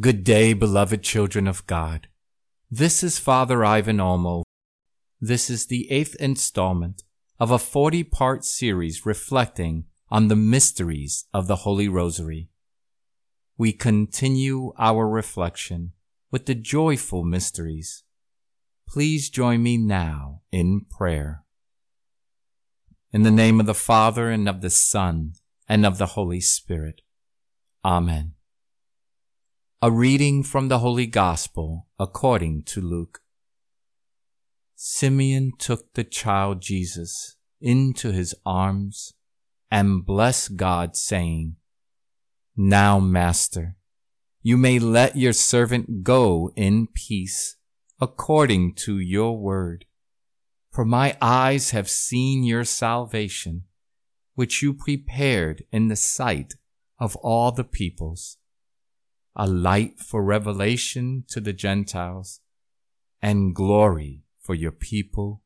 Good 0.00 0.24
day, 0.24 0.54
beloved 0.54 1.02
children 1.02 1.46
of 1.46 1.66
God. 1.66 2.08
This 2.70 3.02
is 3.02 3.18
Father 3.18 3.62
Ivan 3.62 3.98
Olmo. 3.98 4.42
This 5.20 5.50
is 5.50 5.66
the 5.66 5.90
eighth 5.90 6.16
installment 6.18 7.02
of 7.38 7.50
a 7.50 7.58
40 7.58 8.02
part 8.04 8.42
series 8.42 9.04
reflecting 9.04 9.84
on 10.08 10.28
the 10.28 10.34
mysteries 10.34 11.26
of 11.34 11.46
the 11.46 11.56
Holy 11.56 11.88
Rosary. 11.88 12.48
We 13.58 13.74
continue 13.74 14.72
our 14.78 15.06
reflection 15.06 15.92
with 16.30 16.46
the 16.46 16.54
joyful 16.54 17.22
mysteries. 17.22 18.02
Please 18.88 19.28
join 19.28 19.62
me 19.62 19.76
now 19.76 20.40
in 20.50 20.86
prayer. 20.88 21.44
In 23.12 23.24
the 23.24 23.30
name 23.30 23.60
of 23.60 23.66
the 23.66 23.74
Father 23.74 24.30
and 24.30 24.48
of 24.48 24.62
the 24.62 24.70
Son 24.70 25.34
and 25.68 25.84
of 25.84 25.98
the 25.98 26.16
Holy 26.16 26.40
Spirit. 26.40 27.02
Amen. 27.84 28.32
A 29.84 29.90
reading 29.90 30.44
from 30.44 30.68
the 30.68 30.78
Holy 30.78 31.08
Gospel 31.08 31.88
according 31.98 32.62
to 32.66 32.80
Luke. 32.80 33.20
Simeon 34.76 35.50
took 35.58 35.94
the 35.94 36.04
child 36.04 36.62
Jesus 36.62 37.34
into 37.60 38.12
his 38.12 38.32
arms 38.46 39.12
and 39.72 40.06
blessed 40.06 40.54
God, 40.54 40.94
saying, 40.94 41.56
Now, 42.56 43.00
Master, 43.00 43.74
you 44.40 44.56
may 44.56 44.78
let 44.78 45.16
your 45.16 45.32
servant 45.32 46.04
go 46.04 46.52
in 46.54 46.86
peace 46.86 47.56
according 48.00 48.76
to 48.86 49.00
your 49.00 49.36
word. 49.36 49.86
For 50.70 50.84
my 50.84 51.16
eyes 51.20 51.72
have 51.72 51.90
seen 51.90 52.44
your 52.44 52.62
salvation, 52.62 53.64
which 54.36 54.62
you 54.62 54.74
prepared 54.74 55.64
in 55.72 55.88
the 55.88 55.96
sight 55.96 56.54
of 57.00 57.16
all 57.16 57.50
the 57.50 57.64
peoples 57.64 58.38
a 59.34 59.46
light 59.46 59.98
for 59.98 60.22
revelation 60.22 61.24
to 61.28 61.40
the 61.40 61.52
Gentiles, 61.52 62.40
and 63.20 63.54
glory 63.54 64.24
for 64.40 64.54
your 64.54 64.72
people 64.72 65.42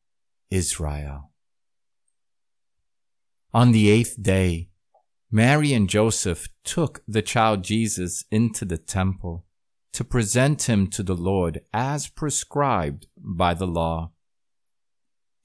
Israel. 0.49 1.31
On 3.53 3.71
the 3.71 3.89
eighth 3.89 4.21
day, 4.21 4.69
Mary 5.31 5.73
and 5.73 5.89
Joseph 5.89 6.47
took 6.63 7.03
the 7.07 7.21
child 7.21 7.63
Jesus 7.63 8.23
into 8.31 8.65
the 8.65 8.77
temple 8.77 9.45
to 9.93 10.03
present 10.03 10.69
him 10.69 10.87
to 10.87 11.03
the 11.03 11.15
Lord 11.15 11.61
as 11.73 12.07
prescribed 12.07 13.07
by 13.17 13.53
the 13.53 13.67
law. 13.67 14.11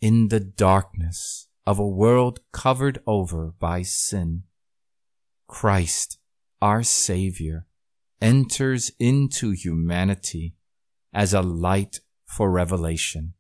In 0.01 0.29
the 0.29 0.41
darkness 0.41 1.49
of 1.67 1.79
a 1.79 1.89
world 1.89 2.41
covered 2.53 3.01
over 3.07 3.55
by 3.59 3.83
sin, 3.83 4.43
Christ, 5.47 6.19
our 6.61 6.83
Savior, 6.83 7.67
enters 8.23 8.93
into 8.99 9.51
humanity 9.51 10.55
as 11.13 11.35
a 11.35 11.43
light 11.43 12.01
for 12.25 12.51
revelation. 12.51 13.35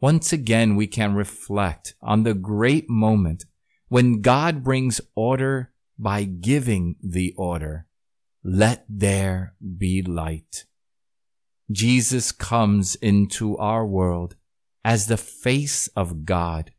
Once 0.00 0.32
again, 0.32 0.74
we 0.74 0.86
can 0.86 1.14
reflect 1.14 1.94
on 2.00 2.22
the 2.22 2.34
great 2.34 2.88
moment 2.88 3.44
when 3.88 4.22
God 4.22 4.64
brings 4.64 5.00
order 5.14 5.72
by 5.98 6.24
giving 6.24 6.96
the 7.02 7.34
order. 7.36 7.86
Let 8.42 8.86
there 8.88 9.54
be 9.78 10.00
light. 10.02 10.64
Jesus 11.70 12.32
comes 12.32 12.94
into 12.96 13.56
our 13.58 13.86
world 13.86 14.36
as 14.82 15.06
the 15.06 15.18
face 15.18 15.88
of 15.88 16.24
God, 16.24 16.72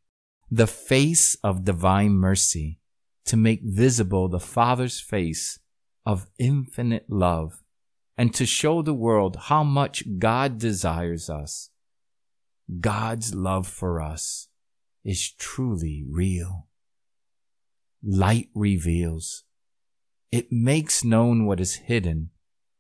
the 0.50 0.68
face 0.68 1.36
of 1.44 1.64
divine 1.64 2.14
mercy, 2.14 2.80
to 3.26 3.38
make 3.38 3.62
visible 3.64 4.28
the 4.28 4.40
Father's 4.40 5.00
face 5.00 5.60
of 6.06 6.28
infinite 6.40 7.06
love 7.10 7.64
and 8.18 8.34
to 8.34 8.46
show 8.46 8.82
the 8.82 8.94
world 8.94 9.36
how 9.48 9.64
much 9.64 10.04
God 10.20 10.58
desires 10.58 11.30
us. 11.30 11.70
God's 12.80 13.34
love 13.34 13.68
for 13.68 14.02
us 14.02 14.48
is 15.04 15.32
truly 15.32 16.04
real. 16.08 16.68
Light 18.04 18.50
reveals. 18.54 19.44
It 20.32 20.52
makes 20.52 21.04
known 21.04 21.46
what 21.46 21.60
is 21.60 21.76
hidden 21.76 22.30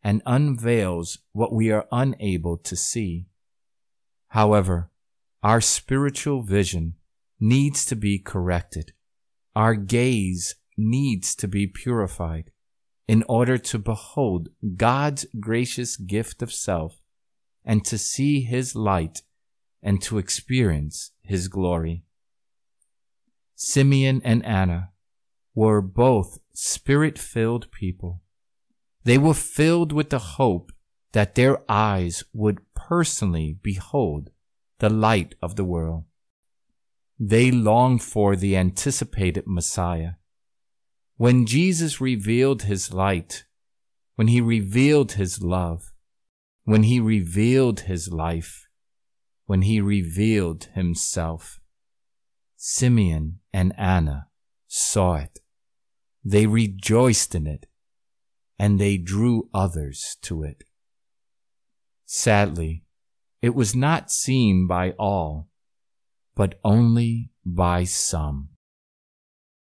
and 0.04 0.22
unveils 0.26 1.20
what 1.32 1.54
we 1.54 1.72
are 1.72 1.88
unable 1.92 2.58
to 2.58 2.76
see. 2.76 3.28
However, 4.30 4.90
our 5.44 5.62
spiritual 5.62 6.42
vision 6.42 6.96
needs 7.40 7.84
to 7.86 7.96
be 7.96 8.18
corrected. 8.20 8.94
Our 9.56 9.76
gaze 9.76 10.56
needs 10.78 11.36
to 11.36 11.48
be 11.48 11.68
purified 11.68 12.52
in 13.12 13.26
order 13.28 13.58
to 13.58 13.78
behold 13.78 14.48
God's 14.78 15.26
gracious 15.38 15.98
gift 15.98 16.42
of 16.42 16.50
self 16.50 17.02
and 17.66 17.84
to 17.84 17.98
see 17.98 18.40
his 18.40 18.74
light 18.74 19.22
and 19.84 20.02
to 20.04 20.18
experience 20.18 21.12
his 21.22 21.50
glory. 21.50 22.06
Simeon 23.54 24.22
and 24.24 24.46
Anna 24.46 24.92
were 25.54 25.82
both 25.82 26.40
spirit 26.54 27.20
filled 27.20 27.70
people. 27.74 28.22
They 29.04 29.18
were 29.18 29.34
filled 29.34 29.92
with 29.92 30.10
the 30.10 30.38
hope 30.40 30.72
that 31.12 31.36
their 31.36 31.70
eyes 31.70 32.24
would 32.32 32.62
personally 32.74 33.58
behold 33.62 34.30
the 34.80 34.90
light 34.90 35.36
of 35.42 35.58
the 35.58 35.66
world. 35.66 36.06
They 37.20 37.52
longed 37.52 38.04
for 38.04 38.38
the 38.38 38.56
anticipated 38.56 39.44
Messiah 39.48 40.12
when 41.22 41.46
Jesus 41.46 42.02
revealed 42.02 42.64
his 42.64 42.92
light, 42.92 43.46
when 44.16 44.28
he 44.28 44.42
revealed 44.42 45.12
his 45.12 45.40
love, 45.40 45.94
when 46.64 46.82
he 46.82 47.00
revealed 47.00 47.82
his 47.82 48.12
life, 48.12 48.68
when 49.46 49.62
he 49.62 49.80
revealed 49.80 50.64
himself, 50.74 51.60
Simeon 52.56 53.38
and 53.54 53.72
Anna 53.78 54.30
saw 54.68 55.18
it. 55.18 55.42
They 56.26 56.48
rejoiced 56.48 57.36
in 57.36 57.46
it 57.46 57.68
and 58.58 58.80
they 58.80 58.98
drew 58.98 59.48
others 59.54 60.18
to 60.24 60.42
it. 60.42 60.64
Sadly, 62.04 62.84
it 63.44 63.54
was 63.54 63.76
not 63.76 64.10
seen 64.10 64.66
by 64.66 64.96
all, 64.98 65.50
but 66.34 66.60
only 66.64 67.30
by 67.46 67.84
some. 67.84 68.50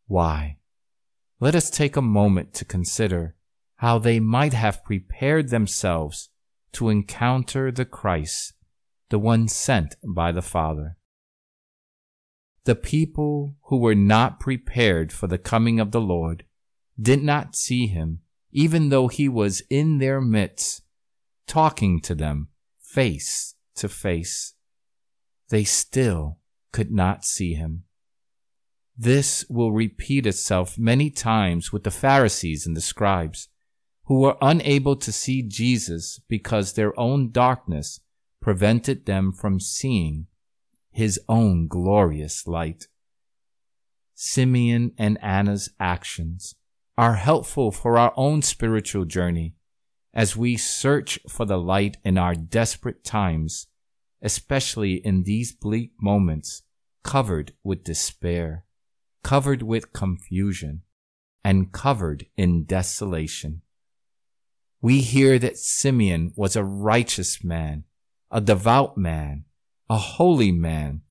Why? 0.06 0.59
Let 1.40 1.54
us 1.54 1.70
take 1.70 1.96
a 1.96 2.02
moment 2.02 2.52
to 2.54 2.64
consider 2.66 3.34
how 3.76 3.98
they 3.98 4.20
might 4.20 4.52
have 4.52 4.84
prepared 4.84 5.48
themselves 5.48 6.28
to 6.72 6.90
encounter 6.90 7.72
the 7.72 7.86
Christ, 7.86 8.52
the 9.08 9.18
one 9.18 9.48
sent 9.48 9.96
by 10.06 10.32
the 10.32 10.42
Father. 10.42 10.98
The 12.64 12.74
people 12.74 13.56
who 13.64 13.78
were 13.78 13.94
not 13.94 14.38
prepared 14.38 15.12
for 15.12 15.26
the 15.26 15.38
coming 15.38 15.80
of 15.80 15.92
the 15.92 16.00
Lord 16.00 16.44
did 17.00 17.22
not 17.22 17.56
see 17.56 17.86
him, 17.86 18.20
even 18.52 18.90
though 18.90 19.08
he 19.08 19.28
was 19.28 19.62
in 19.70 19.96
their 19.96 20.20
midst, 20.20 20.82
talking 21.46 22.00
to 22.02 22.14
them 22.14 22.48
face 22.78 23.54
to 23.76 23.88
face. 23.88 24.54
They 25.48 25.64
still 25.64 26.38
could 26.70 26.92
not 26.92 27.24
see 27.24 27.54
him. 27.54 27.84
This 29.02 29.46
will 29.48 29.72
repeat 29.72 30.26
itself 30.26 30.76
many 30.76 31.08
times 31.08 31.72
with 31.72 31.84
the 31.84 31.90
Pharisees 31.90 32.66
and 32.66 32.76
the 32.76 32.82
scribes, 32.82 33.48
who 34.04 34.20
were 34.20 34.36
unable 34.42 34.94
to 34.96 35.10
see 35.10 35.40
Jesus 35.40 36.20
because 36.28 36.74
their 36.74 36.92
own 37.00 37.30
darkness 37.30 38.00
prevented 38.42 39.06
them 39.06 39.32
from 39.32 39.58
seeing 39.58 40.26
his 40.90 41.18
own 41.30 41.66
glorious 41.66 42.46
light. 42.46 42.88
Simeon 44.14 44.92
and 44.98 45.16
Anna's 45.22 45.70
actions 45.80 46.56
are 46.98 47.14
helpful 47.14 47.72
for 47.72 47.96
our 47.96 48.12
own 48.18 48.42
spiritual 48.42 49.06
journey 49.06 49.54
as 50.12 50.36
we 50.36 50.58
search 50.58 51.18
for 51.26 51.46
the 51.46 51.56
light 51.56 51.96
in 52.04 52.18
our 52.18 52.34
desperate 52.34 53.02
times, 53.02 53.68
especially 54.20 54.96
in 54.96 55.22
these 55.22 55.52
bleak 55.52 55.92
moments 56.02 56.64
covered 57.02 57.54
with 57.64 57.82
despair 57.82 58.66
covered 59.22 59.62
with 59.62 59.92
confusion, 59.92 60.82
and 61.44 61.72
covered 61.72 62.26
in 62.36 62.64
desolation. 62.64 63.62
We 64.80 65.00
hear 65.00 65.38
that 65.38 65.58
Simeon 65.58 66.32
was 66.36 66.56
a 66.56 66.64
righteous 66.64 67.44
man, 67.44 67.84
a 68.30 68.40
devout 68.40 68.96
man, 68.96 69.44
a 69.88 69.98
holy 69.98 70.52
man, 70.52 71.02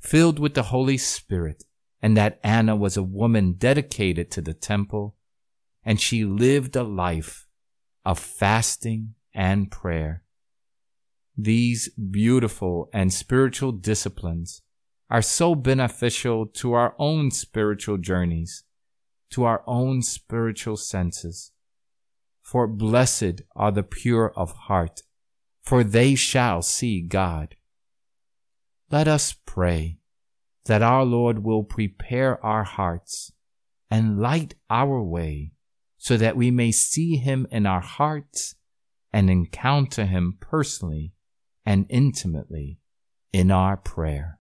filled 0.00 0.38
with 0.38 0.54
the 0.54 0.64
Holy 0.64 0.96
Spirit, 0.96 1.64
and 2.00 2.16
that 2.16 2.38
Anna 2.42 2.76
was 2.76 2.96
a 2.96 3.02
woman 3.02 3.52
dedicated 3.52 4.30
to 4.30 4.40
the 4.40 4.54
temple, 4.54 5.16
and 5.84 6.00
she 6.00 6.24
lived 6.24 6.76
a 6.76 6.84
life 6.84 7.46
of 8.04 8.18
fasting 8.18 9.14
and 9.34 9.70
prayer. 9.70 10.22
These 11.36 11.88
beautiful 11.90 12.88
and 12.92 13.12
spiritual 13.12 13.72
disciplines 13.72 14.62
are 15.10 15.22
so 15.22 15.54
beneficial 15.54 16.46
to 16.46 16.72
our 16.72 16.94
own 16.98 17.30
spiritual 17.30 17.98
journeys, 17.98 18.64
to 19.30 19.44
our 19.44 19.62
own 19.66 20.02
spiritual 20.02 20.76
senses. 20.76 21.52
for 22.48 22.66
blessed 22.66 23.42
are 23.54 23.70
the 23.70 23.82
pure 23.82 24.32
of 24.34 24.52
heart, 24.52 25.02
for 25.62 25.84
they 25.84 26.14
shall 26.14 26.62
see 26.62 27.02
God. 27.02 27.56
Let 28.90 29.06
us 29.06 29.34
pray 29.44 29.98
that 30.64 30.80
our 30.80 31.04
Lord 31.04 31.44
will 31.44 31.62
prepare 31.62 32.42
our 32.42 32.64
hearts 32.64 33.32
and 33.90 34.18
light 34.18 34.54
our 34.70 35.02
way 35.02 35.52
so 35.98 36.16
that 36.16 36.38
we 36.38 36.50
may 36.50 36.72
see 36.72 37.16
Him 37.16 37.46
in 37.50 37.66
our 37.66 37.82
hearts 37.82 38.54
and 39.12 39.28
encounter 39.28 40.06
Him 40.06 40.38
personally 40.40 41.12
and 41.66 41.84
intimately 41.90 42.78
in 43.30 43.50
our 43.50 43.76
prayer. 43.76 44.37